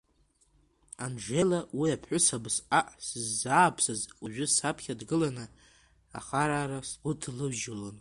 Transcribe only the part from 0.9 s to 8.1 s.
Анжела уи иԥҳәыс абысҟак сыззааԥсаз уажәы саԥхьа дгыланы ахарара сгәыдлыжьлон.